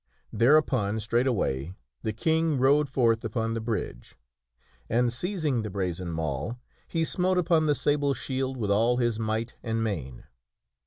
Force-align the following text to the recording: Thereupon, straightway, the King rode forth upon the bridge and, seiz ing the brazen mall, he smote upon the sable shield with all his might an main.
Thereupon, 0.33 0.99
straightway, 0.99 1.75
the 2.01 2.11
King 2.11 2.57
rode 2.57 2.89
forth 2.89 3.23
upon 3.23 3.53
the 3.53 3.61
bridge 3.61 4.15
and, 4.89 5.11
seiz 5.13 5.45
ing 5.45 5.61
the 5.61 5.69
brazen 5.69 6.11
mall, 6.11 6.59
he 6.87 7.05
smote 7.05 7.37
upon 7.37 7.67
the 7.67 7.75
sable 7.75 8.15
shield 8.15 8.57
with 8.57 8.71
all 8.71 8.97
his 8.97 9.19
might 9.19 9.57
an 9.61 9.83
main. 9.83 10.23